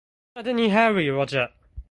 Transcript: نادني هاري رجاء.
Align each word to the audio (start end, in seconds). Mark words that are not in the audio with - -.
نادني 0.35 0.69
هاري 0.71 1.09
رجاء. 1.11 1.51